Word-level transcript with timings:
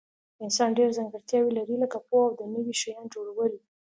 انسانان 0.43 0.77
ډیر 0.79 0.89
ځانګړتیاوي 0.97 1.51
لري 1.57 1.75
لکه 1.83 1.97
پوهه 2.07 2.25
او 2.29 2.35
د 2.39 2.41
نوي 2.53 2.73
شیانو 2.81 3.11
جوړول 3.13 3.53